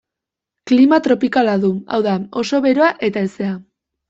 [0.71, 3.55] Klima tropikala du, hau da, oso beroa eta hezea.